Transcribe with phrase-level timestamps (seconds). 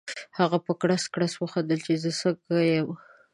[0.39, 2.89] هغه په کړس کړس وخندل چې زه څنګه یم؟